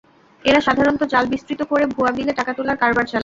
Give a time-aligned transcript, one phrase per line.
[0.45, 3.19] এরা সাধারণত জাল বিস্তৃত করে ভুয়া বিলে টাকা তোলার কারবার চালায়।